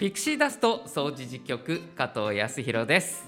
[0.00, 3.22] ピクシーダスト総持事局加藤康弘です、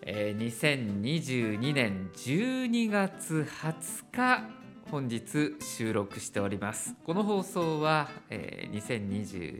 [0.00, 4.42] えー、2022年12月20日
[4.90, 6.94] 本日収録しております。
[7.04, 9.58] この放送は、えー、2022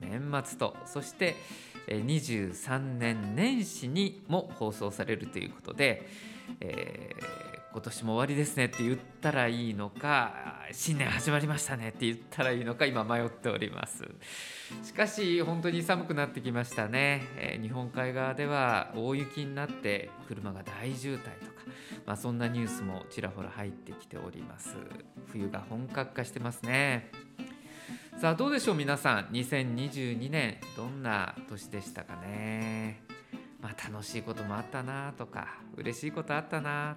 [0.00, 1.36] 年の年末とそして、
[1.86, 6.08] えー、23年年始にも放送されるということで、
[6.60, 10.34] えー今年も終わりですねって言ったらいいのか
[10.72, 14.04] 新年始まりましたねって言ったらいいのか今迷っております。
[14.82, 21.32] しかし本当に寒くなってきましたね、えー、日本海側では大雪になって車が大渋滞とか、
[22.06, 24.76] まあ、そんなニュースもちらほら入ってきております。
[25.26, 27.10] 冬が本格化してますね。
[28.20, 29.26] さあどうでしょう皆さん。
[29.32, 33.02] 2022年どんな年でしたかね。
[33.60, 36.96] まあ楽しいこともあったなとか嬉しいことあったな。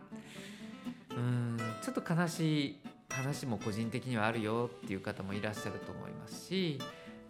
[1.15, 1.57] うん。
[1.81, 6.79] ちょっと悲しい話も個人的にはあるよっていう方もいらっしゃると思いますし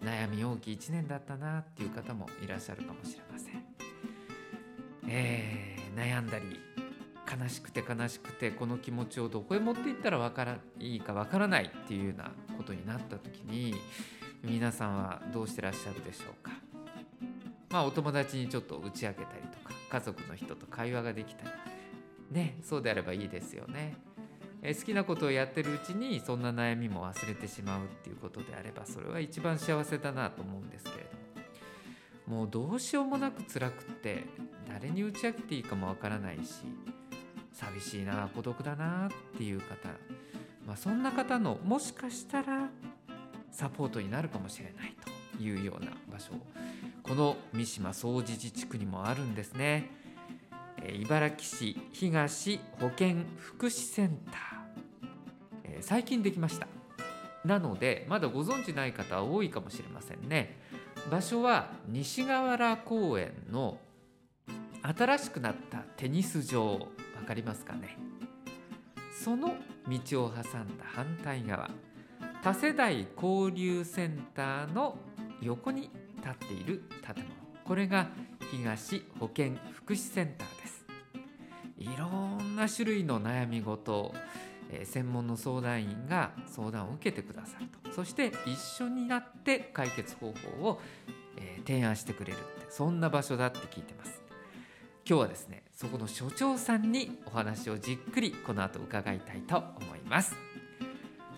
[0.02, 3.64] 悩み大きい1年だったなっていう方もいらっしゃるかもしれません。
[5.06, 6.58] えー、悩んだり
[7.40, 13.74] 悲しくて悲しくてこの気持ちをどこへ持っていったらからいいかわからないっていうようなことになった時に
[14.42, 16.52] 皆さんはどうしてらっしゃるでしょうか？
[17.70, 21.50] まあお友達にちょっと打ち明けたりとか家族の人と会話ができたり。
[22.34, 23.96] ねそうであればいいですよね。
[24.62, 30.96] え好きなことをやってるうちにそんな悩みも忘れてしまうっていうことであればそれは一番幸せだなと思うんですけれ
[32.26, 34.24] どももうどうしようもなく辛くって
[34.66, 36.64] 誰に打ち明けていいかもわからないし
[37.52, 39.88] 寂しいな孤独だなっていう方、
[40.66, 42.70] まあ、そんな方のもしかしたら
[43.50, 44.96] サポートになるかもしれない
[45.36, 46.32] というような場所
[47.02, 50.03] この三島総持自治区にもあるんですね。
[50.92, 54.36] 茨城市東保健福祉センター、
[55.64, 56.66] えー、最近できました。
[57.44, 60.58] なのでまだご存知ない方は多いかもしれませんね。
[61.10, 63.78] 場所は西河原公園の
[64.82, 66.72] 新しくなったテニス場。
[66.72, 67.96] わかりますかね？
[69.12, 69.54] その
[69.88, 71.70] 道を挟んだ反対側。
[72.42, 74.98] 多世代交流センターの
[75.40, 77.26] 横に立っている建物。
[77.64, 78.08] これが
[78.50, 80.73] 東保健福祉センターです。
[81.84, 84.14] いろんな種類の悩み事
[84.70, 87.92] え、専門の相談員が相談を受けてくださると。
[87.92, 90.80] そして一緒になって解決方法を、
[91.36, 94.22] え、提案してくれるってそんな場所だって聞いてます。
[95.06, 100.34] 今日はですねそこの所長さんにお話をじっくりこの後伺いたいと思います。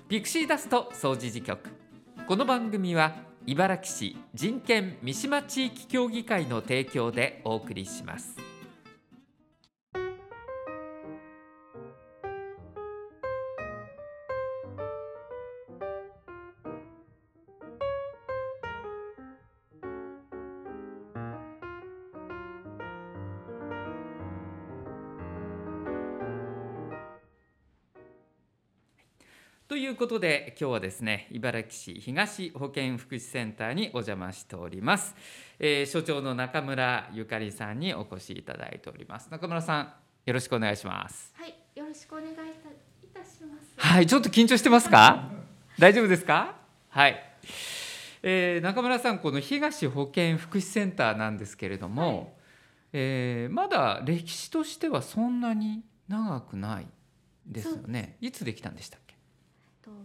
[0.08, 1.70] ピクシーダスト総持事局。
[2.28, 8.45] この番組は茨城市人権三島地域協議会の提供でお送りします。
[30.06, 35.16] ことで今日はですね茨城市東保健福祉センターにお邪魔しております、
[35.58, 39.26] えー、所長の中村ゆかりさんにお越しいただいております。
[39.32, 39.92] 中村さん
[40.24, 41.34] よろしくお願いします。
[41.36, 42.34] はいよろしくお願いい
[43.12, 43.74] たします。
[43.76, 45.28] はいちょっと緊張してますか？
[45.76, 46.54] 大丈夫ですか？
[46.88, 47.20] はい、
[48.22, 52.28] えー、中村さんこの東保健福祉センターなんですけれども、はい、
[52.92, 56.86] えー、まだ歴史としてはそんなに長くない
[57.44, 58.16] ですよね。
[58.20, 59.15] いつできたんでしたっけ？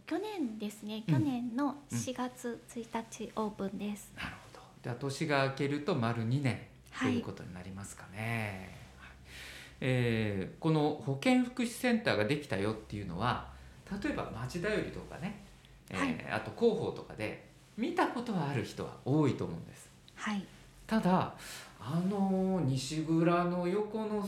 [0.05, 4.11] 去年ですね、去年の4月1日オープンです。
[4.15, 4.61] なるほど。
[4.83, 6.61] じゃあ年が明けると丸2年
[6.99, 8.77] ということになりますかね。
[8.99, 9.11] はい、
[9.81, 13.49] えー、この保健福祉センターができたよっていうのは、
[14.03, 15.43] 例えば町田よりとかね、
[15.89, 19.89] えーはい、あと広報とかで見たことはある人は多いと思うんです。
[20.15, 20.45] はい。
[20.85, 21.33] ただ
[21.79, 24.27] あの西蔵の横の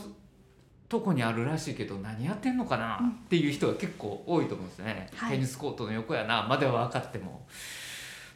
[0.94, 7.48] とこにあるらしいけど何やってんのかなっていう人が結構多いと思うんですね、はい、テニスコートの横やなまでは分かっても。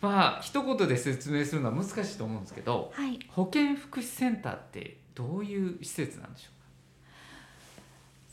[0.01, 6.53] まあ一言で説明するのは難しいと思うんですけど、はい、保健福祉センターってどういう施設なんでしょう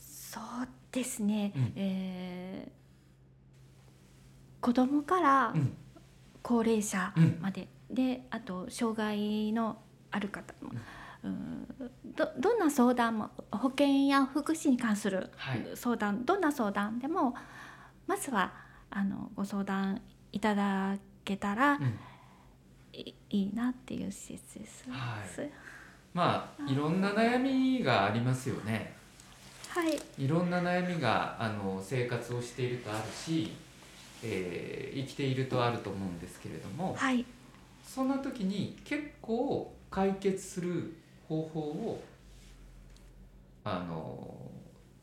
[0.00, 5.54] そうですね、うん、えー、子供から
[6.42, 9.78] 高齢者まで、うん、であと障害の
[10.10, 10.80] ある方も、うん
[12.16, 15.30] どどんな相談も保険や福祉に関する
[15.74, 17.34] 相談、はい、どんな相談でも
[18.06, 18.52] まずは
[18.90, 20.00] あのご相談
[20.32, 21.98] いただけたら、うん、
[22.94, 24.84] いいなっていう施設です。
[24.88, 25.50] はい、
[26.14, 28.94] まあいろんな悩みがありますよね。
[29.68, 30.00] はい。
[30.18, 33.52] いろんな悩みがあの生活をしているとあるし、
[34.22, 37.26] えー、生きているとあると思うんですけれども、はい、
[37.86, 40.96] そんな時に結構解決する
[41.28, 42.02] 方法を
[43.64, 44.36] あの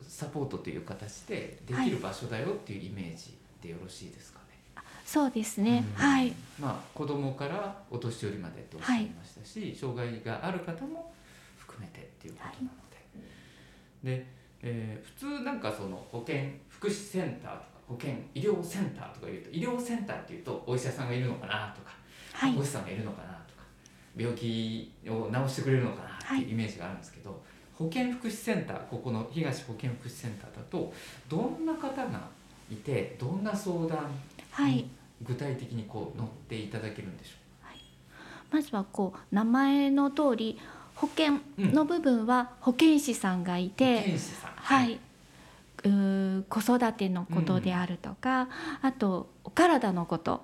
[0.01, 4.83] サポートという形でできる場所だよっていうイメージでよろしいですかね。
[5.05, 6.03] そうですね、うん。
[6.03, 6.33] はい。
[6.59, 11.13] まあ子供からお年寄りまでとおっしゃいましたし、障害がある方も
[11.57, 14.25] 含めてっていうことなので、で、
[14.61, 21.91] えー普通なんかその保健福祉センターとか保健医療センターとかいうと医療センターっていうとお医者さんがいるのかなとか
[22.33, 22.51] はい。
[22.51, 23.42] 看護師さんがいるのかな
[24.15, 27.41] 病気を治してくれるのかなっていうイメージがあるんですけど、
[27.75, 30.93] 保健福祉センターここの東保健福祉センターだと
[31.27, 32.21] どんな方が
[32.71, 34.11] いてどんな相談
[34.51, 34.85] はい、
[35.23, 37.43] 具体的にこう乗っていただけるんでしょ
[38.53, 40.59] まずはこう名前の通り
[40.93, 44.51] 保険の部分は保健師さんがいて、健師さん。
[44.51, 44.99] はい、
[45.83, 48.47] 子育てのことであるとか、
[48.81, 50.43] あとお体のこと。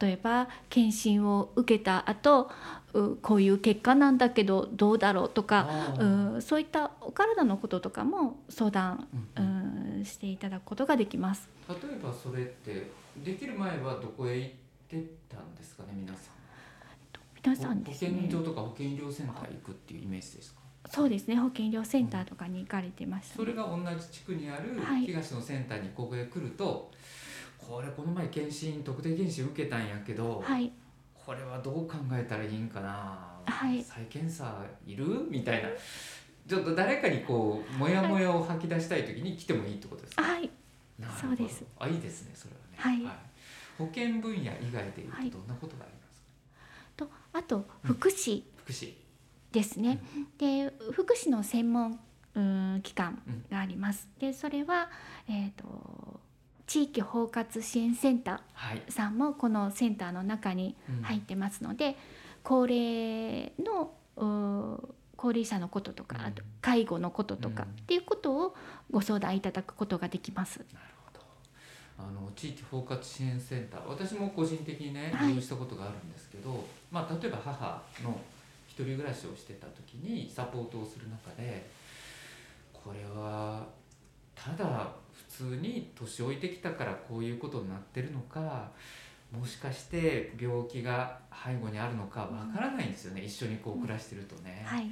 [0.00, 2.50] 例えば検診を受けた後
[2.94, 5.68] うこういう結果なんだけどどうだろうとか
[6.36, 9.06] うそういったお体のこととかも相談
[9.36, 11.48] ううんーしていただくことができます。
[11.68, 12.90] 例えばそれって
[13.24, 14.50] できる前はどこへ行っ
[14.88, 16.38] てたんですかね皆さん。
[17.44, 18.10] 皆さん保ですね。
[18.22, 20.60] 健所とか保健医療センター行くっていうイメージですか？
[20.90, 21.36] そうですね。
[21.36, 25.06] 保健医療センターとかに行かれてましたね、それが同じ地区にあるはい。
[25.06, 26.90] 東のセンターにここへ来ると、
[27.58, 30.72] これこの前検診特定検診受けたんやけど、はい。
[31.14, 33.82] これはどう考えたらいいんかな、はい。
[33.82, 35.04] 再検査いる？
[35.28, 35.68] みたいな。
[36.48, 40.48] ちょっと誰かにこうモヤモヤを吐き出したい時に来てもいいってことですか、はい。
[40.98, 41.36] なるほど。
[41.36, 41.64] そうです。
[41.78, 43.16] あいいですねそれはね、はい。
[43.76, 46.30] 保険分野以外でいうはいとどんなことがありますか、
[46.96, 48.44] とあと福祉。
[48.56, 48.94] 福祉
[49.52, 50.00] ですね、
[50.38, 52.00] で福祉の専門
[52.82, 54.08] 機関があります。
[54.18, 54.90] でそれは、
[55.28, 56.20] えー、と
[56.66, 61.02] 地域包括支援センタはい、ーさんもこのセンターの中にうん。
[61.02, 61.96] 入ってますので、
[62.42, 63.90] 高齢の
[65.16, 66.24] 高齢者のこととか、うん。
[66.26, 67.68] あと介護のこととか、うん。
[67.70, 68.54] っていうことを
[68.90, 70.58] ご相談いただくことができます。
[70.58, 71.20] なるほど。
[71.98, 75.28] あの地域包括支援センター私も個人的にねはい。
[75.30, 78.37] 利用したことがあるんですけど、まあ、例えば母の一
[78.84, 81.68] 人暮らしをしてた時にサポートをする中で
[82.72, 83.66] これは
[84.34, 88.70] ただ普通に年老いてきたからこういうことになってるのか
[89.36, 94.62] もしかして病気が背後にあるのかわからないんですよね、一緒にこう暮らしてるとね。
[94.64, 94.88] はい、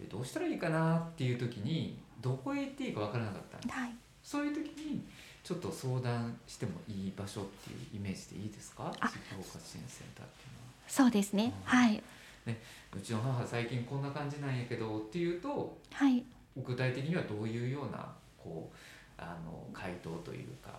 [0.00, 5.04] でどうしたらいいかなっていう時にどこへ行っていいかわからなかったんですはい、そういう時に
[5.42, 8.90] ちょっと相談してもいい場所っていうイメージでいいですか？
[8.98, 9.08] あ。
[9.08, 10.72] 地域包括支援センターっていうのは。
[10.88, 11.52] そうですね。
[11.64, 12.02] はい、
[12.46, 16.24] うちの母最近こんな感じなんやけどっていうとはい、
[16.56, 18.06] 具体的にはどういうような
[18.36, 18.76] こう
[19.16, 20.70] あの回答というか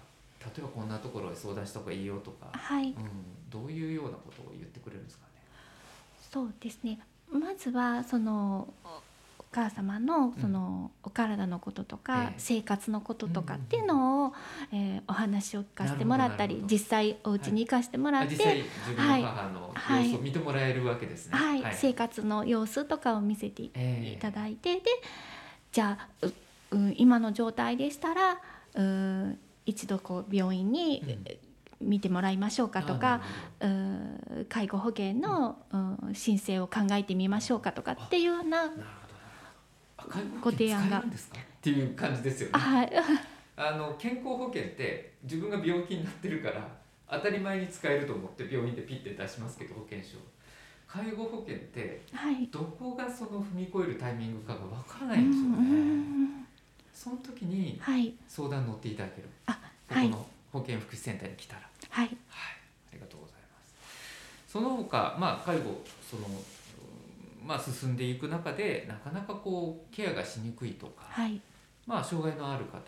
[0.46, 2.90] 例えばこんなところへ相談した方がいいよとか、はい。
[2.90, 2.96] うん、
[3.50, 5.32] どういうようなことを言ってくれるんですかね？
[6.32, 7.00] そうですね。
[7.32, 8.72] まずはその
[9.56, 12.34] 母様のそのお体のこととか、ええ。
[12.38, 14.34] 生活のこととかっていうのを、
[14.74, 20.12] えーお話を聞かせてもらったり実際お家に行かせてもらって、あ実際自分の母のはい。
[20.12, 21.38] 様子を見てもらえるわけですね。
[21.38, 21.76] はい。
[21.76, 24.82] 生活の様子とかを見せていただいて、で
[25.72, 26.28] じゃあ
[26.96, 28.38] 今の状態でしたら
[28.74, 31.26] うん一度こう病院にうん。
[31.82, 33.22] 見てもらいましょうかとあか
[33.60, 38.72] うん介護保険の、うん申請を考えてみましょうかとかっていうような
[40.42, 41.04] ご険提案がっ
[41.62, 42.52] ていう感じですよね。
[42.56, 42.92] あはい。
[43.58, 46.68] あの健康保険って自分が病気になってるから
[47.10, 50.18] 当たり前に使えると思って病院でピッて出しますけど保険証。
[50.88, 52.48] 介護保険ってはい。
[52.48, 55.80] どこがその踏み越えるタイミングかがわからうないんですよね、
[56.42, 56.48] ん
[56.94, 58.14] その時にはい。
[58.28, 60.10] 相談乗っていただけるはい。
[60.10, 61.62] この保健福祉センターに来たら。
[61.90, 62.08] はい。
[62.08, 62.18] はい。
[62.92, 64.52] ありがとうございます。
[64.52, 66.55] その他まあ介護そのうん
[67.46, 71.40] まあ進んでいく中でなかなかこうケアがしにくいとか、はい。
[71.86, 72.80] まあ、障害のある方、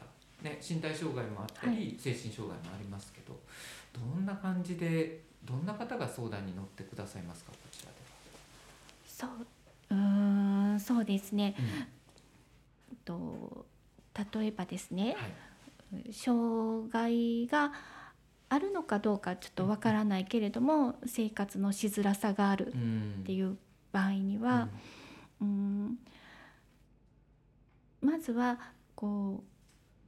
[0.41, 1.95] ね、身体障害もあったり、はい。
[1.99, 3.39] 精神障害もありますけど
[3.93, 7.93] どんな感じでどんな方が相談に乗ってくださいますかこちらで
[9.05, 9.29] そう
[9.91, 11.55] うーんそうですね。
[11.57, 11.87] は。
[13.05, 13.65] と
[14.33, 16.13] 例えばですねはい。
[16.13, 17.71] 障害が
[18.49, 23.57] あるのかどうかちょっとわからないけれども生活のしづらさがあるうんっていう
[23.97, 24.69] 場合には、
[25.41, 25.97] うん
[27.99, 28.59] まずは
[28.95, 29.43] こ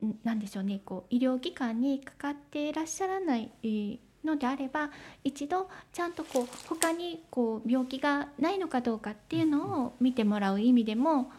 [0.02, 4.90] うんなんでしょうねこう医療機関にかかっていらっしゃらないえーのであれば
[5.24, 11.32] 一度ちゃんとこう他にこう病気がないのかどうかっていうのを見てもらう意味でも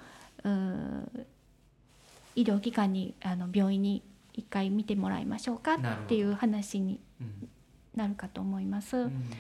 [2.35, 4.03] 医療機関にあの病院に
[4.33, 5.79] 一回見てもらいましょうかっ
[6.09, 7.49] ていう話にうん。
[7.95, 8.97] なるかと思います。
[8.97, 9.31] うん。
[9.31, 9.37] で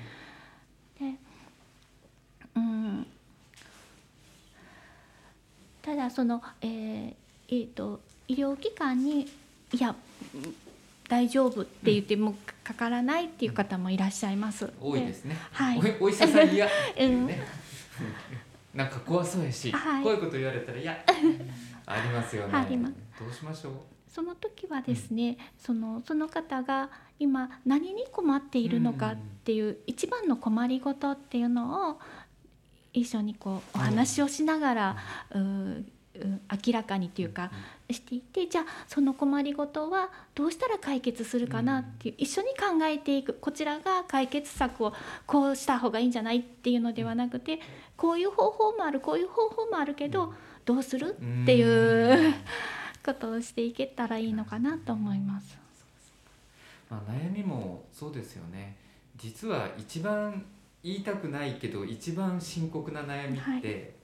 [2.61, 3.07] うん
[5.83, 7.14] ただその、えー
[7.49, 9.23] えーと、医療機関に
[9.73, 9.95] いや
[11.09, 14.71] 大丈夫って言ってもかからないっていう方もいらっしゃいます。
[14.81, 15.37] 多いですね。
[15.52, 15.81] はい。
[15.99, 17.40] お医者さん嫌っていうね。
[18.73, 20.97] うん、 なんか怖そうやし、はい、こういうこと言われたらいや。
[21.87, 22.69] ありますよね。
[23.17, 23.25] す。
[23.25, 23.73] どうしましょう？
[24.09, 32.00] その時はですね、うん、そのその方が今何に困っているのかっていう一番の困りごとっていうのを
[32.93, 34.97] 一緒にこうお話をしながら、
[35.35, 37.51] うう明らかにというか
[37.91, 44.93] していてじゃあその困りごとはどうしたら解決するかなっていう、一緒に考えていくこちらが解決策を
[45.27, 47.61] こうした方がいいんじゃないっていうのではなくて
[47.97, 52.35] こういう方法もあるこういう方法もあるけどどうするっていう
[53.05, 55.59] ことをしていけたらいいのかなと思います。
[56.91, 58.77] まあ悩みもそうですよね。
[59.17, 60.45] 実は一番
[60.83, 63.95] 言いたくないけど一番深刻な悩みって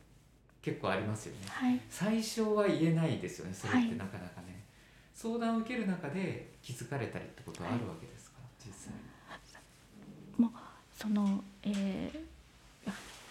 [0.62, 1.40] 結構ありますよね。
[1.49, 3.54] はい、最初は言えないですよね。
[3.54, 3.88] それっはい。
[3.88, 4.64] てなかなかね。
[5.14, 8.92] 相談を受ける中で気づかれたりってことはあるわけですか、実際。
[10.97, 12.37] その、えー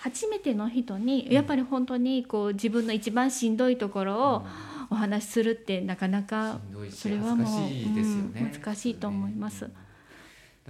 [0.05, 4.45] 初めての人にやっぱり本当にこう自分の一番しんどいところを
[4.91, 6.59] お話しするってなかなか
[6.91, 9.67] それはもうね、うん難しいと思います。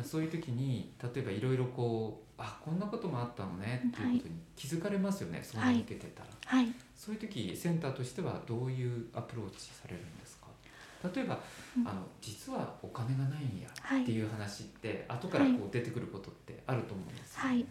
[0.06, 6.74] そういう時に例えばいろいろこうあこんなこともあったのねっていうことに気づかれますよね、相談を受けてたら、はい。
[6.96, 10.48] そういう時センターとしてはどういうアプローチされるんですか？
[11.16, 11.40] 例えば、
[11.78, 11.88] うん。
[11.88, 17.66] あの実はお金がないんやはいっていう話って後からこう出てくることってあると思うんですよね、はい。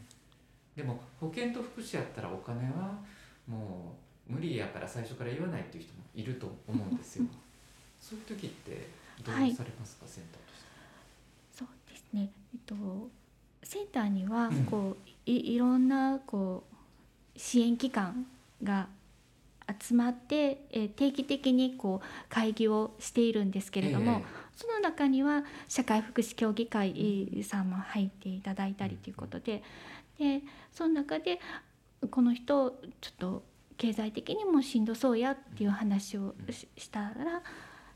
[0.76, 2.98] でも保険と福祉やったらお金は
[3.46, 3.94] も
[4.28, 7.26] う無理やから最初から言わないっていう人もいると思うんですよ。
[8.00, 8.88] そういう時って
[9.22, 11.58] どうされますか、センターとして？
[11.58, 12.74] そうですね、えっと、
[13.64, 14.64] センターにはうん。
[14.66, 18.26] こういいろんなこう支援機関
[18.62, 18.88] が
[19.80, 24.22] 集まって、えー定期的にこう会議をしているんですけれども、
[24.54, 29.62] その中には社会福祉協議会さんも入っていただいたりということで
[30.18, 30.42] で
[30.72, 31.40] その中で
[32.10, 33.42] この人ちょっと
[33.76, 37.42] 経済的にもしんどそうやっていう話をししたら、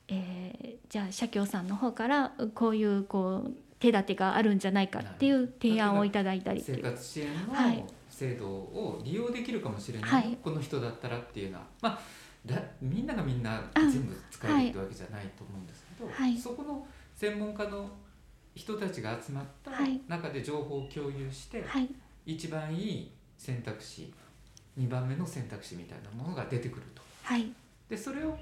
[0.09, 7.77] えーじゃあ社協さんの方からこういうこう手立てがあるんじゃないかっていう提案をいただいたりと生活支援はい。
[7.77, 10.39] の制度を利用できるかもしれない、はい。
[10.43, 12.01] この人だったらっていうのは、まあ、
[12.45, 16.37] だみんながみんなあ全部使えるってわけじゃないと思うんですけど、はい。
[16.37, 17.89] そこの専門家の
[18.55, 20.01] 人たちが集まったはい。
[20.09, 21.89] 中で情報を共有して、はい。
[22.27, 24.13] 一番いい選択肢
[24.77, 27.03] 2番目の選択肢みたいなものが出てくると。
[27.23, 27.53] はい。
[27.89, 28.37] でそれを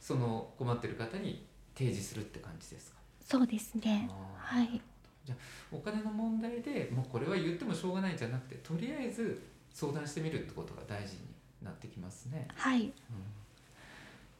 [0.00, 1.44] その困ってる方に
[1.76, 2.99] 提示するって感じですか？
[3.30, 4.10] そうですね。
[4.36, 4.82] はい。
[5.24, 5.38] じゃあ
[5.70, 9.40] お金の問題でもうこれは言ってもしょうがないんじゃなくてとりあえず
[9.72, 11.20] 相談してみるってことが大事に
[11.62, 12.82] なってきますね、はい。
[12.82, 12.92] うん。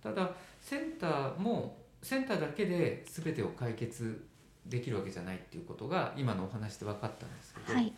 [0.02, 4.26] ただセンターもセンターだけで全てを解決
[4.66, 7.92] できるわけじゃないっていうことが今のお話で分かったんですけど、はい。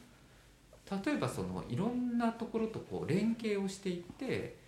[1.06, 4.58] 例えばそのいろんなところとこう連携をしていって、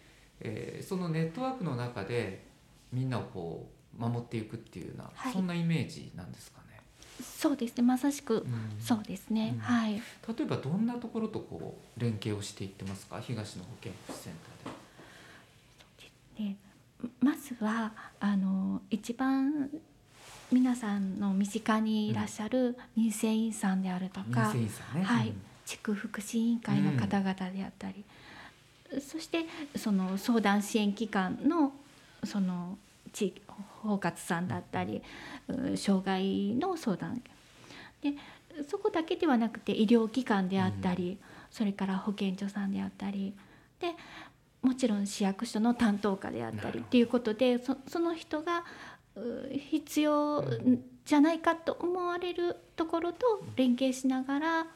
[0.40, 2.46] えーそのネットワークの中で
[2.90, 5.32] みんなをこう守っていくっていうような、はい。
[5.32, 6.80] そんなイメージなんですかね。
[7.22, 7.82] そうですね。
[7.82, 8.76] まさしくうん。
[8.80, 9.60] そうですね、うん。
[9.60, 9.94] はい。
[9.94, 10.00] 例
[10.40, 13.20] えばどんなところとこう連携をしていってますか？
[13.20, 14.32] 東の保健福祉セン
[14.64, 16.50] ターで。
[16.50, 16.56] で
[17.20, 19.70] まずはあの一番
[20.50, 25.04] 皆さんの身近にいらっしゃる民生委員さんであるとか、民生委員さんね。
[25.04, 25.28] はい。
[25.28, 25.42] うん。
[25.64, 28.04] 地区福祉委員会の方々であったり、
[29.00, 29.46] そして
[29.76, 31.72] その相談支援機関の
[32.22, 32.76] その
[33.14, 33.40] 地域
[33.83, 35.02] 包括さんだったり
[35.49, 37.23] う障害の相談。
[38.02, 38.12] で
[38.68, 41.18] そこだけではなくて医療機関であったり、
[41.50, 43.35] それから保健所さんであったり
[43.80, 43.94] で
[44.62, 48.64] もちろん市役所の担当課であったりっていうことでそその人が
[49.16, 54.66] う必要うんじゃないかと思われるところと連携しながら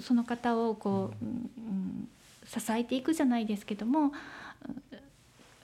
[0.00, 1.50] その方をこう、うん。
[1.56, 2.08] うん
[2.48, 4.12] 支えていくじゃないですけどもうん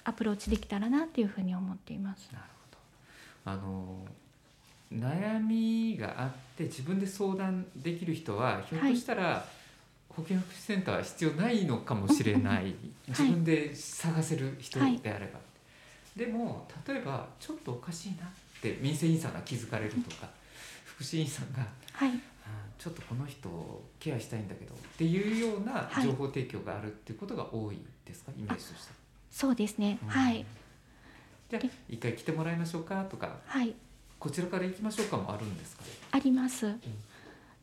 [0.04, 2.30] アプローチできたらなっていうふうに思っています。
[2.32, 2.44] なる
[3.44, 3.52] ほど。
[3.52, 4.06] あの
[4.92, 9.44] 悩みがあって自分で相談できる人はひょっとしたら、
[10.08, 12.74] 保健福祉センターは必要ないのかもしれない、
[13.08, 15.40] 自分で探せる人であれば、
[16.14, 18.28] でも例えばちょっとおかしいなっ
[18.62, 20.28] て民生委員さんが気づかれるとか
[20.84, 22.10] 福祉委員さんがはい、
[22.44, 26.04] あちょっとこの人をケアしたいんだけどっていうようなはい。
[26.04, 28.90] 情報提供があるっていうことが多いですか、イメージとして。
[28.90, 29.03] は。
[29.34, 29.98] そうですね。
[30.00, 30.08] うん。
[30.08, 30.46] はい、
[31.50, 33.38] じゃあ一回来てもらいましょうかとか。
[33.46, 33.74] はい、
[34.20, 35.82] こちらから行きましょうかもあるんですか？
[35.82, 35.90] ね。
[36.12, 36.72] あります。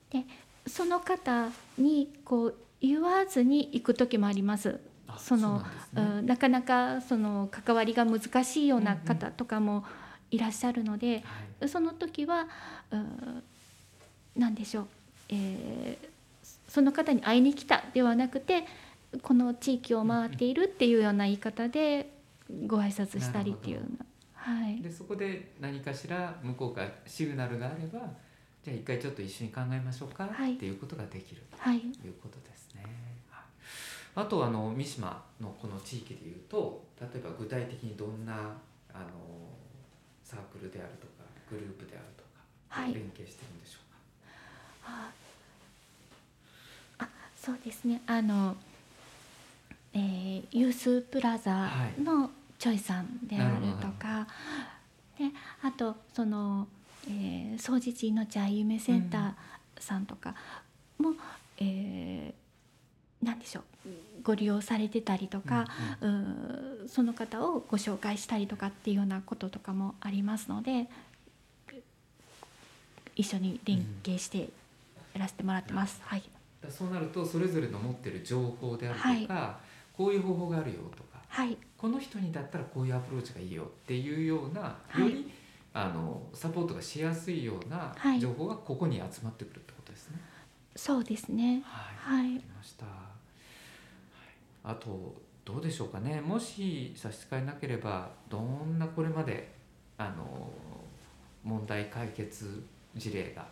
[0.09, 0.25] で、
[0.67, 4.81] その方にこう言わずに行く時もあります。
[5.17, 5.63] その
[5.93, 9.85] な、ね、なかなかその関わりが難しいような方とかも
[10.29, 11.23] いらっしゃるので、うん
[11.61, 12.47] うん、その時は
[14.35, 14.87] 何でしょう、
[15.29, 16.07] えー、
[16.67, 18.65] その方に会いに来たではなくて
[19.21, 22.13] この地域を回っているっていうような言い方で
[22.67, 23.81] ご挨拶したりっていう。
[24.33, 27.99] はい、でそこで何かしら向こうからシグナルがあれば
[28.63, 31.41] じゃあ一回ちょっと一緒に考えましょうか、はい、っていうことができる。
[31.51, 31.77] とい。
[31.77, 32.83] うことですね。
[33.29, 33.43] はい、
[34.15, 38.33] あとあの三島のこの地域でいうと例えば具体的にどんな
[38.93, 39.05] あの
[40.23, 44.91] サークルであるとかグループであるとか、連携してるんでしょうか？
[44.91, 45.11] は
[46.99, 48.01] あそうですね。
[48.05, 48.70] あの、えー、
[50.51, 52.29] ユースプラザの
[52.59, 54.27] チョイさんであるとか、
[55.17, 55.25] で
[55.63, 56.67] あとその、
[57.07, 59.33] えー、総持寺命あゆめセンター
[59.79, 60.35] さんとか
[60.97, 61.17] も、うん、
[61.59, 63.63] えー、何でしょう。
[64.23, 65.65] ご利用されてたりとか、
[65.99, 66.09] うん、
[66.81, 70.87] うん、その方をご紹介したりとかっていうようなこととかもありますので
[73.15, 74.49] 一緒に連携して
[75.13, 75.99] やらせてもらってます。
[76.03, 76.23] はい、
[76.69, 79.70] そうなるとそれぞれの持ってる情報であるとか、はい、
[80.01, 85.31] こういう方法があるよとか、はい、この人にだったらこういうアプローチがいいよっていうような、より
[85.75, 90.17] あのサポートがしやすいような情報がここに集まってくるってことですね。
[90.75, 91.61] そうですね。
[91.63, 92.21] はい。
[92.23, 92.85] はい、りました。
[94.63, 95.13] あと
[95.45, 96.19] どうでしょうかね。
[96.19, 99.53] もし差し支えなければどんなこれまで
[99.99, 100.49] あの
[101.43, 102.63] 問題解決
[102.95, 103.45] 事例が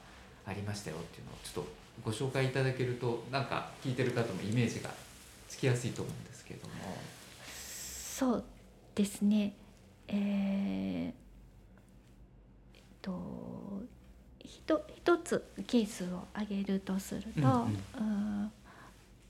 [0.48, 1.72] ありましたよっていうのをちょっと
[2.04, 4.90] ご紹介いただけるとなんか聞いてる方もイメージが
[5.48, 6.74] つきやすいと思うんですけれども。
[7.46, 8.44] そう
[8.96, 9.54] ですね。
[10.08, 11.14] えー、
[12.76, 13.84] えっと
[14.46, 18.04] 一つケースを挙げるとすると、うん、う
[18.48, 18.52] ん、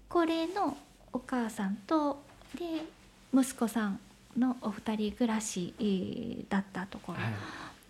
[0.07, 0.77] 高齢の
[1.13, 2.23] お母さんと
[2.57, 2.83] で
[3.33, 3.99] 息子さん
[4.37, 7.33] のお二人暮らしだったところ、はい。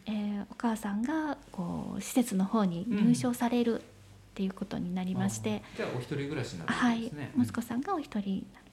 [0.07, 3.83] えー、お母さんがこう施設の方に入所されるっ
[4.33, 6.73] ていうことになりまして、うん、じゃあお一人暮らしなんで
[7.09, 8.68] すね、はい、息子さんがお一人になる。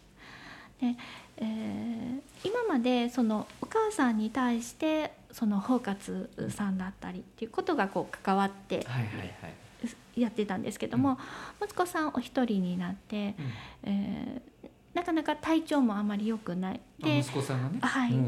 [0.81, 0.95] で
[1.39, 8.87] えー、今までそのお母さんに対してその包括さんだったりっていうことがこう関わって
[10.17, 11.19] やってたんですけども、
[11.63, 13.35] 息子さんお一人になって、
[13.85, 16.81] うん、えー、なかなか体調もあまり良くない。
[16.99, 18.19] で息子さんがね、はい、で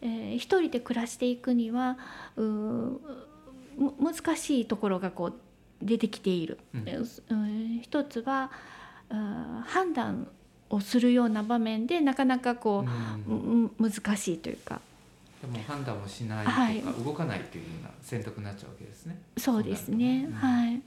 [0.00, 1.96] えー、一人で暮らしていくには
[2.36, 2.42] う
[4.00, 5.34] 難しいところがこう
[5.80, 6.58] 出てきている。
[6.74, 8.50] うん、一つは
[9.64, 10.26] 判断
[10.72, 12.84] をするような場面でなかなかこ
[13.28, 13.34] う、う
[13.66, 14.80] ん、難しいというか。
[15.40, 19.20] でも判断をしないとか、はい、動かないというような選択になっちゃうわけですね。
[19.36, 20.26] そうですね。
[20.28, 20.82] うん、はい。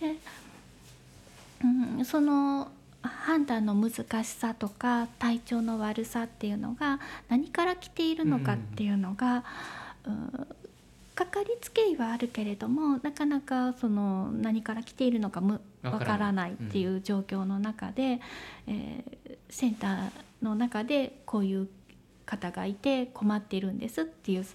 [0.00, 0.16] で、
[1.98, 2.70] うん、その
[3.02, 9.44] 判断の難しさとか体調の悪さっていうのが何から来ているのかっていうのが、
[10.04, 10.46] うん、
[11.14, 15.42] かかりつけ医はあるけれどもなかなかその何から来ているのか
[15.82, 18.20] わからないっていう状況の中で、
[18.66, 20.10] うん、えー、センター
[20.42, 21.68] の中でこういう
[22.24, 24.46] 方がいて困っているんですっていう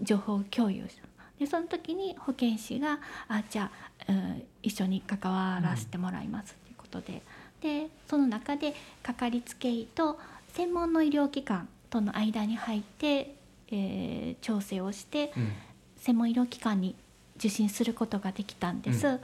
[0.00, 1.06] 情報共有した
[1.38, 2.98] でその時に保健師が
[3.28, 3.70] 「あじゃ
[4.08, 7.22] あ、うん、一緒に関わらせてもらいます」ということで。
[7.60, 10.18] でその中でかかりつけ医と
[10.52, 13.34] 専門の医療機関との間に入って、
[13.70, 15.52] えー、調整をして、うん、
[15.96, 16.94] 専門医療機関に
[17.36, 19.06] 受診することができたんです。
[19.06, 19.20] うんうん、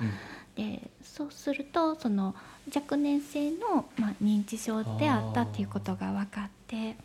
[0.57, 2.35] でそうするとその
[2.75, 6.97] 若年性の、まあ、認知症であったっていうことが分かって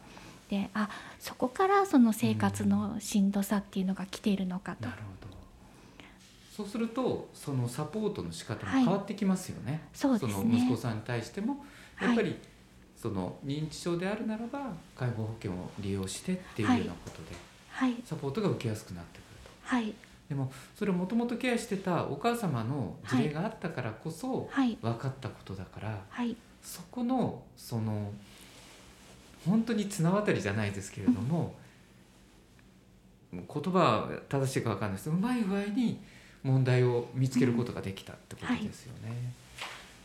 [0.50, 4.88] であそこからその生活のしんどさっていうのが来ているのかと。
[6.56, 9.72] そうするとそのサポートの仕方も変わってきますよね。
[9.74, 11.64] はい、そその息子さんに対しても
[12.02, 12.36] やっぱり、
[13.08, 17.38] その認知症であるならば介護保険を利用してっていうようなことで、
[17.70, 19.76] はい、サポートが受けやすくなってくると。
[19.76, 19.94] はい、
[20.28, 24.50] でもそれをもともとケアしてたお母様の事例があったからこそ
[24.82, 28.12] 分かったことだから、はい、そこのその
[29.48, 31.56] 本当に綱渡りじゃないですけれども、
[33.32, 36.02] うん、言葉は正しいか分かんないですうまい具合に
[36.44, 39.34] 問題を見つけることができたってことですよね。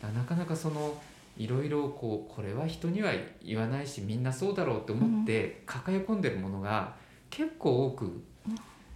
[0.01, 0.95] はい、なかなかその
[1.37, 6.95] いろいろこうこれは人には言わないしみんなそうだろうって思って抱え込んでるものが
[7.31, 8.23] 結構多く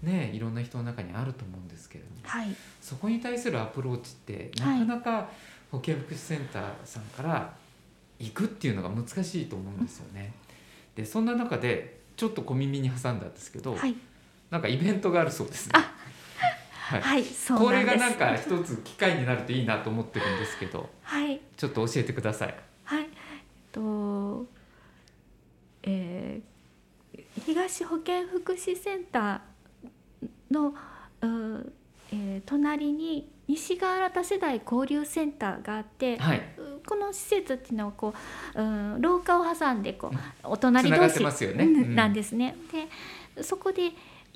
[0.02, 2.48] ねいろんな人の中にあると思うんですけれども、はい、
[2.80, 5.30] そこに対するアプローチってなかなか
[5.70, 7.54] 保健福祉センターさんから
[8.18, 10.32] 行くっていうのが難しいと思うんですよね。
[10.94, 13.94] でそんな中でちょっと小耳に挟んだんですけど、はい、
[14.50, 15.72] なんかイベントがあるそうですね。
[16.86, 22.54] はい、はい、そうこれがなんか一つ機会になるといいなと思ってるんですけど、はい、ちょっと教えてください。
[22.84, 23.08] はい、
[23.72, 24.46] と、
[25.82, 31.72] えー、東保健福祉センターの、う
[32.12, 36.42] えー、隣に西河原多世代交流センターがあって、はい、
[36.86, 38.14] この施設っていうのはこ
[38.54, 41.20] う、うん、廊下を挟んでこう、お隣同士、
[41.54, 42.56] ね、なんですね。
[43.34, 43.90] でそこで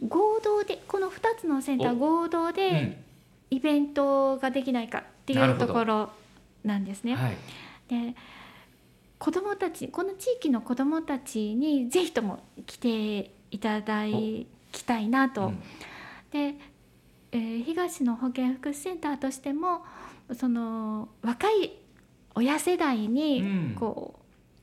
[0.08, 2.98] 合同でこの2つのセンター合同で
[3.50, 6.10] イベントができないかっていうところ
[6.64, 7.14] なんですね。
[7.14, 7.36] はい、
[7.88, 8.14] で
[9.18, 14.04] 子どもたちこの地域の子どもたちにぜひとも来ていただ
[14.72, 15.48] きたいなと。
[15.48, 15.58] うん、
[16.30, 16.54] で、
[17.32, 19.82] えー、東の保健福祉センターとしても
[20.34, 21.72] その若い
[22.34, 24.19] 親世代にこう、うん、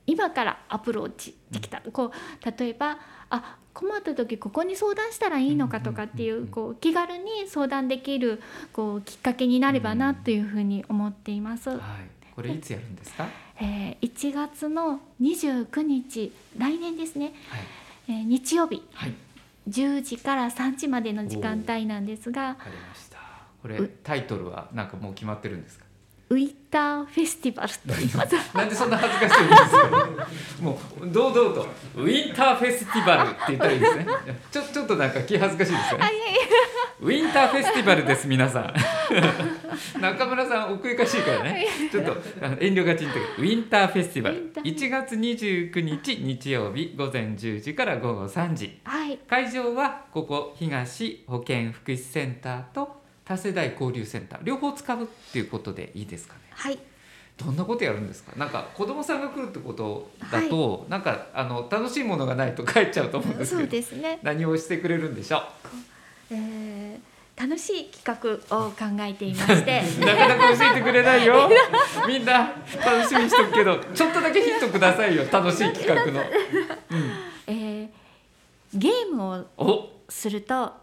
[0.08, 2.12] 今からアプローチできた、うん、こう
[2.60, 2.98] 例えば
[3.30, 8.42] あ困った時ここに相談したらいいのかとかっていうこう気軽に相談できる
[8.74, 11.70] こうきっかけになればなというふうに思っています。
[11.70, 11.80] はい、
[12.34, 13.28] これいつやるんですか？
[13.60, 17.34] えー、1月の29日来年ですね。
[17.50, 17.62] はい、
[18.10, 19.14] えー、日曜日、はい、
[19.70, 22.50] 10時から3時までの時間帯なんですが。
[22.50, 23.18] わかりました。
[23.62, 25.86] これタイトルはなんかもう決まってるんですか？
[26.30, 28.36] ウィンターフェスティバルと言います。
[28.58, 30.28] なんでそんな恥ずかしいんですか？
[30.62, 31.68] もう堂々と。
[31.96, 34.08] ウィンターフェスティバルって言ったらいいですね。
[34.52, 36.12] ちょちょっとなんか気恥ずかしいですよね
[37.00, 38.74] ウィンターフェスティバルです皆さん。
[40.02, 41.66] 中村さん奥ゆかしいからね。
[41.92, 42.12] ちょっと
[42.60, 44.52] 遠慮がちにとウィンターフェスティバル。
[44.64, 52.97] 1月29日日曜日午前10時から午後3時、はい、会場はここ東保健福祉センターと
[53.28, 56.40] 多世代交流センター両方使うっていうことでいいですかね？
[56.52, 56.80] はい
[57.38, 58.32] どんなことやるんですか？
[58.38, 63.62] なんか子供さんが来るってことだと、はい、なんかあの楽しいものがないと帰っちゃうと思うんですけど。
[63.64, 64.20] そうですね。
[64.24, 65.42] 何をしてくれるんでしょう？
[66.32, 71.50] えー、楽しい企画を考えていまして なかなか教えてくれないよ
[72.08, 72.54] みんな
[72.86, 76.20] 楽しみにしとくけどちょっとだけヒントくださいよ楽しい企画の、
[76.92, 77.12] うん、
[77.48, 77.90] えー、
[78.74, 80.74] ゲームをすると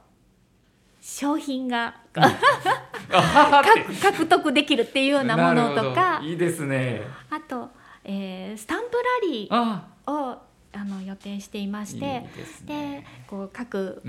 [1.05, 2.23] 商品が、うん、
[4.01, 7.03] 獲得できるっていうようなものとかいいですね。
[7.29, 7.71] あと、
[8.05, 10.39] えー、スタンプラリーを
[10.73, 12.25] あの予定していまして
[12.65, 14.01] で、ね、こう各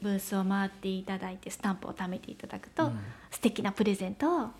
[0.00, 2.98] ブースを回っていただいてスタンプを貯めていただくと、うん、
[3.30, 4.50] 素敵なプレゼントを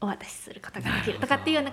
[0.00, 1.72] お渡しすることができるとかっていうような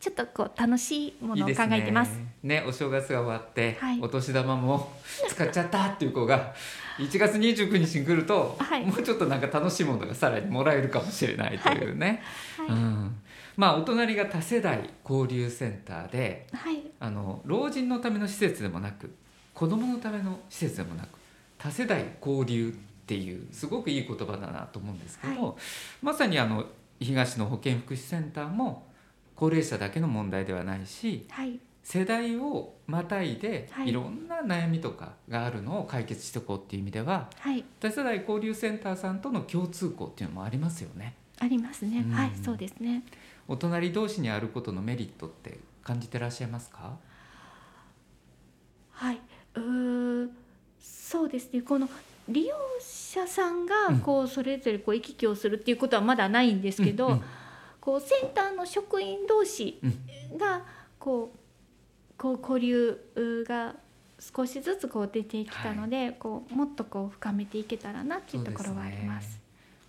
[0.00, 2.12] ちょっとこう楽しいものを考えてます。
[2.12, 4.90] いいね、ね、お正月が終わって、はい、お年玉も
[5.28, 6.54] 使っちゃったっていう子が
[6.96, 12.22] 1月29日に来ると、はい、もうちょっとなんか楽しいものがさらにもらえるかもしれないというね。
[12.56, 13.20] はい、うん、
[13.58, 16.46] まあお隣が多世代交流センターで、
[16.98, 19.14] あの老人のための施設でもなく
[19.52, 21.08] 子どものための施設でもなく
[21.58, 22.72] 多世代交流っ
[23.04, 25.58] ていうすごくいい言葉だなと思うんですけど、
[26.00, 26.64] まさにあの
[26.98, 28.88] 東の保健福祉センターも
[29.40, 41.14] 高齢者だけの問題ではないし、はい、世代をまたいで、い、ろんな悩みとかがあるのを解決していこうっていう意味では、はい、多世代交流センターさんとの共通項っていうのもありますよね。
[41.38, 42.04] ありますね。
[42.06, 43.02] うん、はいそうですね。
[43.48, 46.98] お隣同士にあることのメリットって感じてらっしゃいますか？
[48.90, 49.20] はい、
[49.56, 50.30] う
[50.78, 51.62] そうですね。
[51.62, 51.88] この
[52.28, 53.74] 利用者さんが
[54.04, 57.22] こうそれぞれこう行き来をするっていうことはまだないんですけど、うんうん
[57.80, 59.80] こうセンターの職員同士
[60.38, 60.62] が
[60.98, 61.38] こう
[62.18, 63.74] こう交流が
[64.18, 69.40] 少しずつこう出てきたので、はい、こうもっとこう深めていけたらなっていうところはあります。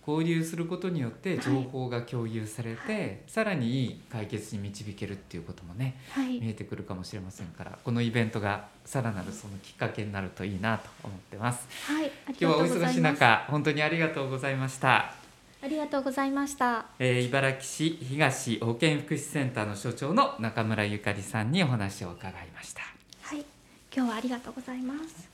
[0.06, 11.68] 交流することによって情報が共有されて、はい、さらにいい解決に導けるっていうこともね、はい、見えてくるかもしれませんからこのイベントがさらなるそのきっかけになるといいなと思ってます。
[11.86, 15.21] はい、今日はお忙しい中本当にありがとうございました。
[15.64, 22.82] ありがとうございました、えー、茨城市東保健福祉センターの所長の中村ゆかりさんにお話を伺いました。
[23.22, 23.44] はい
[23.94, 25.30] 今日はありがとうございます。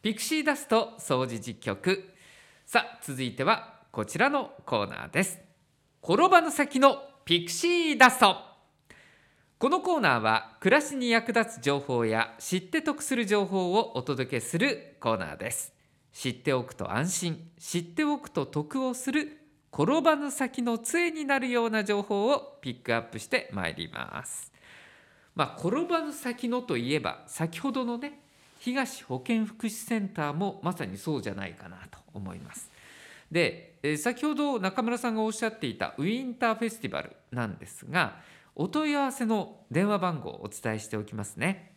[0.00, 2.14] ピクシーダスト掃除実局
[2.72, 5.40] さあ続いてはこちらのコーナーです。
[6.04, 8.36] 転ばぬ先のピクシーダスト。
[9.58, 15.74] このコーナーは暮らしに役立つ情報や知って得する情報をお届けするコーナーです。
[16.12, 19.38] 知っておくと安心知っておくと得をする
[19.72, 24.52] 転ばぬ先の杖になるような情報をピックアップしてまいります。
[25.34, 28.20] まあ転ばぬ先のといえば先ほどのね
[28.60, 32.70] 東保健福祉センターもまさにそうじゃないかなと思います。
[33.30, 38.20] で先ほど中村さんがおっしゃっていたウィンターフェスティバルなんですが
[38.54, 41.72] お問い合わせの電話番号をお伝えしておきますね。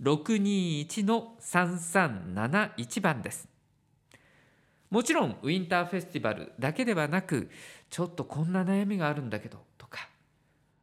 [0.00, 3.53] 621の3371番です。
[4.94, 7.50] もちろんウィンターフェスティバルだけではなく
[7.90, 10.08] ちょっとこんな悩みがあるんだけどとか、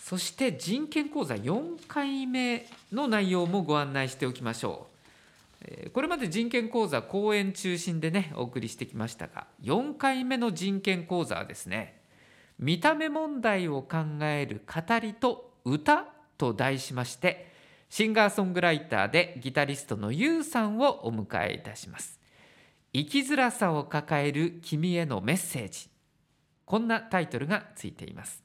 [0.03, 4.97] そして人権講座4回目の内容もご案内しておきましょう。
[5.91, 12.01] これまで人権講座講演中心でねお送りしてきましたが4回目の人権講座はですね
[12.59, 16.05] 見た目問題を考える語りと歌
[16.39, 17.51] と題しまして
[17.89, 22.21] シンガーソングライターでギタリストのゆうさんをお迎えいたします。
[22.97, 25.91] 生きづらさを抱える君へのメッセージ。
[26.65, 28.43] こんなタイトルがついています。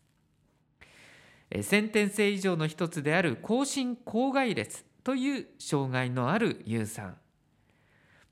[1.62, 7.18] 先天性以上の一つである高心高外列という障害のあるユウさん。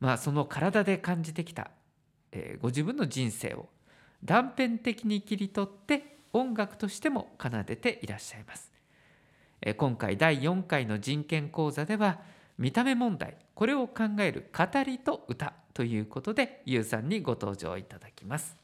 [0.01, 1.71] まあその体で感じてきた、
[2.33, 3.69] え、ご自分の人生を
[4.21, 8.73] 断片的に切り取って音楽としても奏でていらっしゃいます、
[9.61, 12.19] え、今回第4回の人権講座では
[12.59, 18.57] 見た目問題これを考える語りと歌ということでゆうさんにご登場いただきます。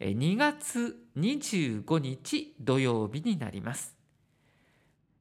[0.00, 3.94] 2月25日土曜日になります。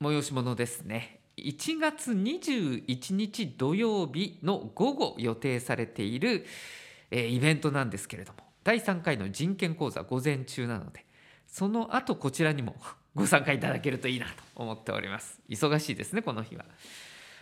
[0.00, 1.19] 催し物ですね。
[1.40, 6.44] 1月21日土曜日の午後予定されている、
[7.10, 11.04] えー、イベントなんですけれども第3回の人権講座午前中なので
[11.46, 12.76] その後こちらにも
[13.14, 15.40] ご参加いただけるといいなと思っております。
[15.48, 16.64] 忙しいですねこの日は。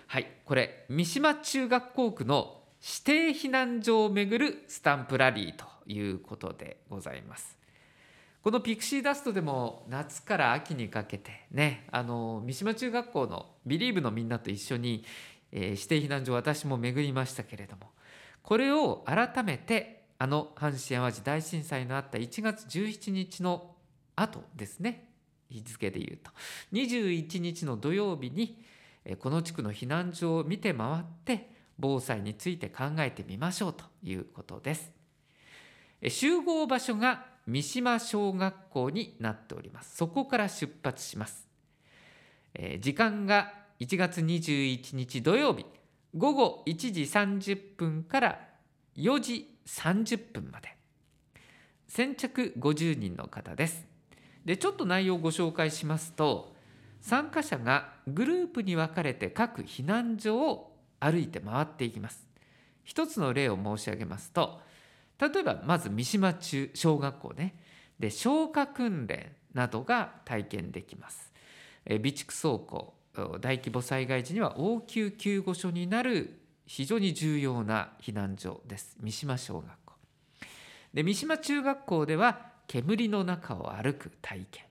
[0.06, 7.58] はいこれ三島中学校区の指定避難所をめぐるスタンプラリーということでございます。
[8.42, 15.05] このピクシーダストでも夏から秋にかけてねあの三島中学校のビリーブのみんなと一緒に、
[15.51, 17.88] えー、指定避難所私も巡りましたけれども
[18.42, 23.74] これを改めてあの阪神・淡路大震災のあった1月17日の
[24.14, 25.09] 後ですね
[25.51, 26.31] 日付でいうと
[26.72, 28.62] 21日の土曜日に
[29.18, 34.92] この地区の避難所を見て回って防災について考えてみましょうということです。
[36.09, 39.96] 集合場所が三島小学校になっております。
[39.96, 41.48] そこから出発します。
[42.52, 45.64] え時間が1月21日土曜日
[46.14, 48.40] 午後1時30分から
[48.98, 50.76] 4時30分まで。
[51.87, 53.87] 先着50人の方です。
[54.44, 56.54] でちょっと内容をご紹介しますと
[57.00, 62.28] 参加者がグループに分かれて各避難所を歩いて回っていきます。
[62.84, 64.61] 一つの例を申し上げますと
[65.20, 67.54] 例えばまず三島中小学校ね。
[67.98, 71.33] で消火訓練などが体験できます。
[71.87, 72.94] 備蓄倉庫
[73.40, 78.96] 大規模災害時には応急救護所になる非常に重要な避難所です。
[79.00, 79.94] 三島小学校。
[80.94, 84.64] で三島中学校では煙の中を歩く体験。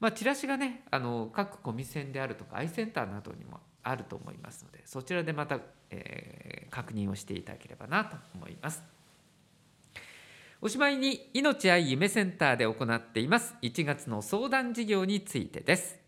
[0.01, 8.83] まあ、チラシがねあの各コミセンであるとかアイセンターなどにもあると思いますのでそちらでまた、えー、確認をしていただければなと思います。
[10.61, 16.02] おしまいに命愛夢センターで行っています1月の相談事業についてです。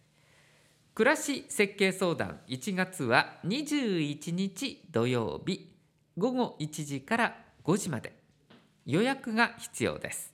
[0.94, 5.72] 暮らし設計相談1月は21日土曜日
[6.16, 8.12] 午後1時から5時まで。
[8.86, 10.32] 予約が必要です。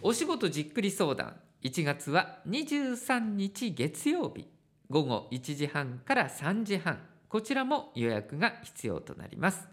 [0.00, 1.34] お仕事じっくり相談
[1.64, 4.46] 1月は23日月曜日
[4.90, 7.00] 午後1時半から3時半。
[7.28, 9.66] こちらも予約が必要となります。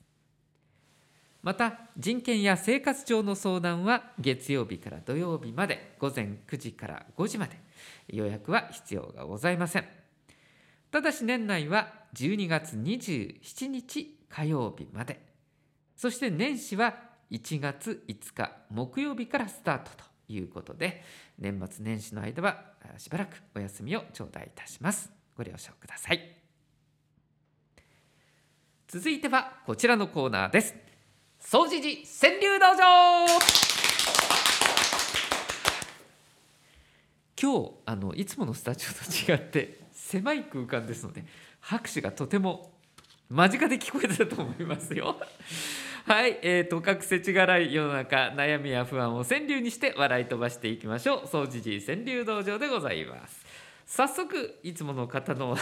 [1.45, 7.59] また人権や生活上の相談は月曜日から土曜日まで午前9時から5時まで
[8.07, 9.85] 予約は必要がございません。
[10.89, 15.21] ただし年内は12月27日火曜日まで。
[15.95, 16.95] そして年始は
[17.29, 21.03] 1月5日木曜日からスタートということで
[21.37, 22.59] 年末年始の間は
[22.97, 25.11] しばらくお休みを頂戴いたします。
[25.37, 26.21] ご了承ください。
[28.87, 30.94] 続いてはこちらのコーナーです。
[31.45, 33.27] 掃除時川柳道場。
[37.39, 41.23] 今日あのいつものスタジオと違って狭い空間ですので
[41.59, 42.71] 拍手がとても
[43.29, 45.17] 間近で聞こえたと思いますよ。
[46.05, 51.25] はい、えー、とかくせちがらい世の中悩みや不安を川柳にして笑い飛ばしていきましょう。
[51.27, 53.45] 掃除時川柳道場でございます。
[53.85, 55.55] 早速いつもの方の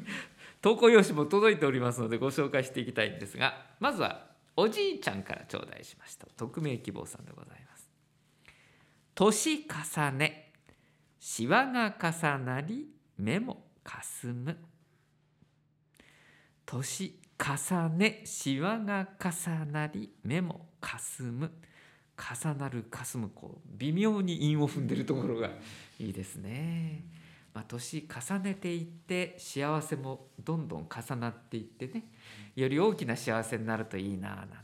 [0.62, 6.26] 投稿用紙も届いておりますのでご紹介していきたいんですがまずはおじいちゃんから頂戴しました。
[6.36, 7.88] 匿名希望さんでございます。
[9.14, 10.52] 年重ね
[11.20, 14.56] しわが重なり目もかすむ。
[16.66, 21.52] 年重ねしわが重なり目もかすむ。
[22.16, 25.50] 重なるかすむこう微妙に韻を踏んでるところが
[26.00, 27.04] いいですね。
[27.54, 32.10] まあ、年重ねていって幸せもどんどん重なっていってね
[32.56, 34.58] より大きな幸せになるといいななんて。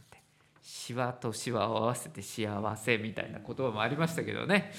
[0.65, 4.73] しわとしわを合わせて幸せみたいな言葉もありましたけどね。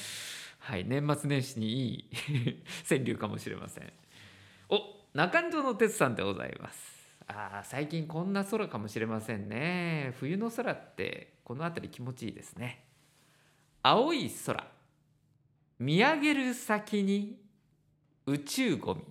[0.58, 2.10] はい年末年始にいい
[2.90, 3.94] 川柳かもしれません。
[4.70, 4.80] お
[5.14, 6.96] 中条の哲さんでございます。
[7.28, 10.16] あ最近こんな空かもしれませんね。
[10.20, 12.84] 冬の空ってこの辺り気持ちいいですね。
[13.84, 14.68] 青い空。
[15.78, 17.40] 見上げる先に
[18.26, 19.04] 宇宙ゴミ。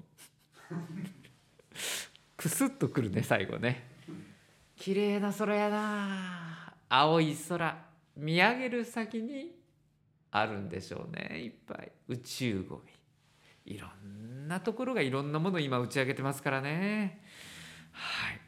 [2.45, 3.89] くすっとくるね最後ね。
[4.77, 6.75] 綺麗な空やな。
[6.91, 7.75] 青い空。
[8.19, 9.53] 見上げる先に
[10.31, 11.91] あるんでしょうねいっぱい。
[12.07, 12.93] 宇宙ゴミ。
[13.75, 17.23] いろんなところがいろんなもの今打ち上げてますからね。
[17.93, 18.41] はい、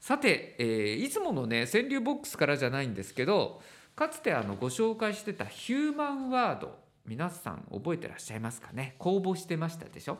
[0.00, 3.60] さて、えー、いつものね川柳ボックスからじゃないんですけど
[3.94, 8.94] かつてあのご紹介してたヒューマンワード皆さん覚えてらっしゃいますかね？
[8.96, 10.16] 公募してましたでしょ？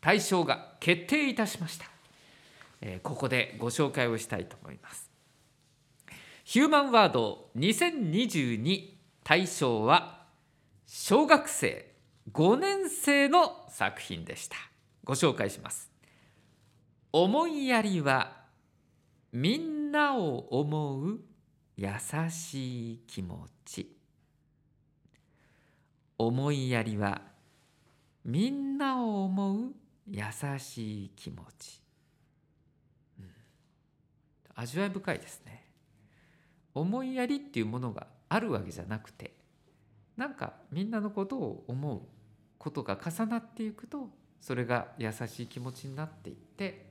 [0.00, 1.90] 対象が決定いたしました、えー、
[3.02, 5.10] ここでご紹介をしたいと思います。
[6.44, 8.90] ヒューマンワード2022
[9.24, 10.26] 対象は
[10.86, 11.92] 小学生
[12.32, 14.56] 5年生の作品でした。
[15.04, 15.90] ご紹介します。
[17.12, 18.32] 思いやりは
[19.32, 21.20] みんなを思う
[21.76, 21.88] 優
[22.30, 23.96] しい気持ち。
[26.18, 27.22] 思いやりは
[28.24, 29.72] みんなを思う
[30.10, 30.22] 優
[30.58, 31.80] しい気持ち、
[34.58, 35.64] 味わい深いですね。
[36.74, 39.34] 思いやりっていうものがあるわけじゃなくて
[40.16, 42.00] なんかみんなのことを思う
[42.58, 46.86] ことが重なっていくとそれが優しい気持ちになっていって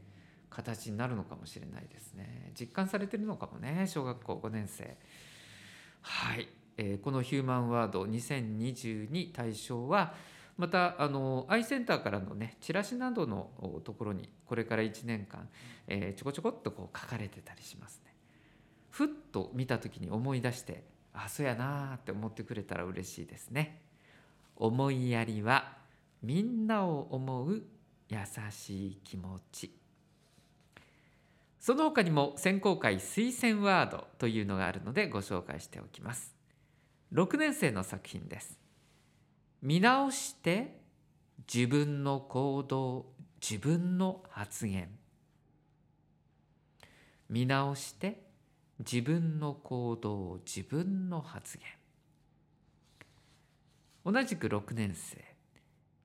[0.49, 2.51] 形になるのかもしれないですね。
[2.57, 4.97] 実感されてるのかもね小学校5年生。
[6.01, 6.47] はい、
[6.77, 10.13] えー、このヒューマンワード2022対象は
[10.57, 13.51] またあのアイセンターからのねチラシなどの
[13.83, 15.47] ところにこれから1年間、
[15.87, 18.13] えー、ちょこちょこっとこう書かれてたりしますね。
[18.89, 20.83] ふっと見た時に思い出して
[21.13, 23.81] あそうやなって思ってくれたら嬉しいですね。
[24.55, 25.77] 思いやりは
[26.23, 27.63] みんなを思う
[28.09, 28.17] 優
[28.49, 29.71] しい気持ち。
[31.59, 36.33] その他にも選考会推薦ワードというのがあるのでご紹介しておきます。
[37.13, 38.66] 6年生の作品です。
[39.61, 40.79] 見直して
[41.51, 43.07] 自分の行動
[43.41, 44.89] 自分の発言。
[47.29, 48.21] 見直して
[48.79, 51.67] 自分の行動自分の発言。
[54.13, 55.23] 同じく6年生。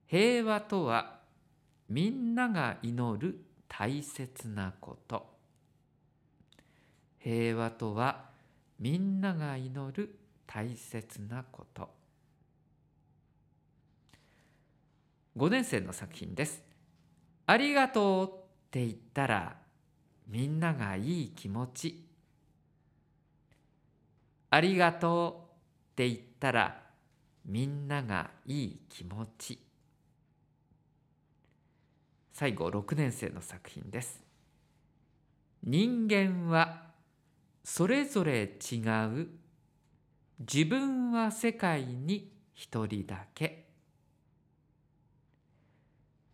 [0.07, 1.19] 平和とは
[1.89, 5.27] みんなが祈る大切なこと。
[7.19, 8.25] 平和とは
[8.79, 12.02] みんなが祈る大切なこと。
[15.35, 16.63] 5年生の作品です。
[17.45, 19.55] ありがとうって言ったら
[20.27, 22.05] みんながいい気持ち。
[24.49, 26.83] ありがとうって言ったら
[27.45, 29.59] みんながいい気持ち。
[32.31, 34.23] 最後6年生の作品です。
[35.63, 36.91] 人間は
[37.63, 39.27] それぞれ違う。
[40.39, 43.62] 自分は世界に一人だけ。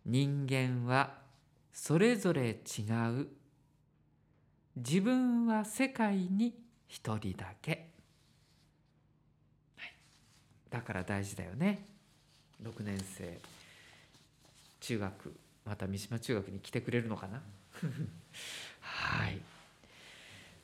[0.06, 1.14] 人間は
[1.72, 2.82] それぞれ違
[3.20, 3.28] う。
[4.76, 6.54] 自分は世界に
[6.88, 7.90] 一人だけ、
[9.76, 9.92] はい、
[10.70, 11.86] だから大事だよね。
[12.62, 13.38] 6年生
[14.80, 15.34] 中学
[15.64, 17.42] また三島中学に来てくれるのかな？
[18.80, 19.40] はい。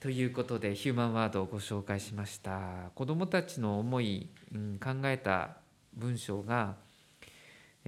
[0.01, 2.91] ということでヒューマンワードをご紹介しました。
[2.95, 5.57] 子どもたちの思い、うん、考えた
[5.95, 6.77] 文章が、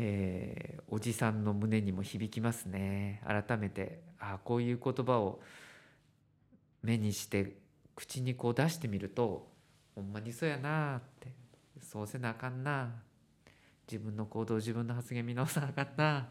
[0.01, 5.40] えー、おじさんの胸にも響きますね改めてあこういう言葉を
[6.82, 7.57] 目にして
[7.96, 9.49] 口にこう出してみると
[9.96, 11.32] ほんまにそうやなって
[11.82, 12.90] そうせなあかんな
[13.90, 16.28] 自分の行動自分の発言見直さなあかんな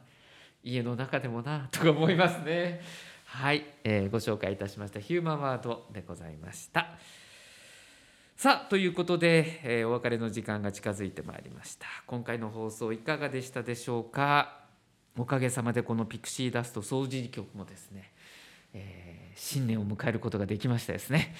[0.64, 2.80] 家の中でもなとか思いますね。
[3.26, 6.98] はい、えー、ご紹介いたしましたヒューマンワードでございました。
[8.38, 11.88] さあということで、えー、お別れの時間が近づいてまいりました。
[12.06, 14.60] 今回の放送いかがでしたでしょうか？
[15.18, 18.12] おかげさまでこのピクシーダスト掃除局もですね、
[18.76, 21.34] えー、新年を迎えることができましたですね、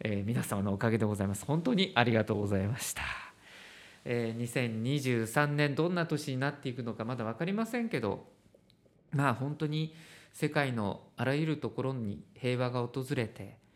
[0.00, 1.44] えー、皆様のおかげでございます。
[1.44, 3.02] 本当にありがとうございました、
[4.06, 8.24] えー、2023年どんな年になっていくのかまだ分かりませんけど
[9.12, 9.94] まあ本当に
[10.32, 13.67] 世界のあらゆるところに平和が訪れて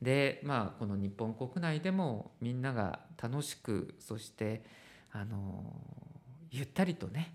[0.00, 4.62] でまあこの日本国内でもみんなが楽しくそして
[5.12, 5.64] あの
[6.50, 7.32] ゆったりとね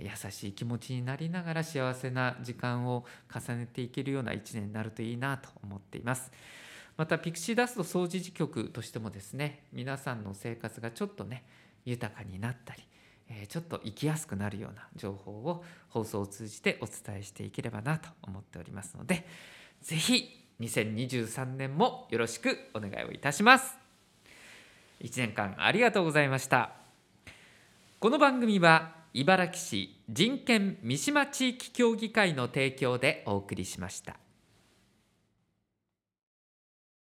[0.00, 6.32] 優しい気持ちになりながら幸せな時間を重ねていけるような一年になるといいなと思っています。
[6.96, 11.44] またピクシーダスト掃除時局としてもですね皆さんの生活がちょっとね
[11.84, 12.82] 豊かになったり
[13.46, 19.26] ちょっと生きやすくなるような情報を放送を通じてお伝えしていければなと思っておりますので
[19.80, 23.76] 是非2023年もよろしくお願いをいたします
[25.00, 26.72] 1年間ありがとうございました
[28.00, 34.27] この番組は茨城市人権三島地域協議会の提供でお送りしました。